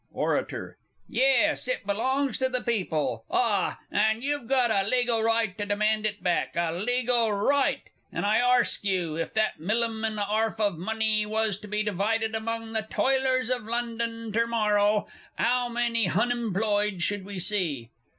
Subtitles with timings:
[0.15, 0.77] ORATOR.
[1.07, 3.77] Yes, it belongs to the People ah!
[3.91, 7.83] and you've a legal right to demand it back a legal right!
[8.11, 11.83] And I arsk you if that millum and a 'arf of money was to be
[11.83, 17.91] divided among the Toilers of London ter morrow 'ow many Hunemployed should we see?